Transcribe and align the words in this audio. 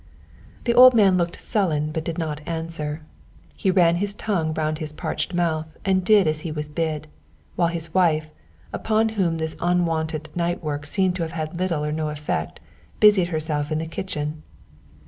The 0.63 0.73
old 0.73 0.95
man 0.95 1.15
looked 1.15 1.39
sullen 1.39 1.91
but 1.91 2.03
did 2.03 2.17
not 2.17 2.41
answer. 2.47 3.03
He 3.55 3.69
ran 3.69 3.97
his 3.97 4.15
tongue 4.15 4.51
round 4.55 4.79
his 4.79 4.91
parched 4.93 5.35
mouth 5.35 5.67
and 5.85 6.03
did 6.03 6.25
as 6.25 6.39
he 6.41 6.51
was 6.51 6.69
bid, 6.69 7.05
while 7.55 7.67
his 7.67 7.93
wife, 7.93 8.31
upon 8.73 9.09
whom 9.09 9.37
this 9.37 9.55
unwonted 9.61 10.29
night 10.35 10.63
work 10.63 10.87
seemed 10.87 11.17
to 11.17 11.27
have 11.27 11.53
little 11.53 11.85
or 11.85 11.91
no 11.91 12.09
effect, 12.09 12.59
busied 12.99 13.27
herself 13.27 13.71
in 13.71 13.77
the 13.77 13.85
kitchen. 13.85 14.41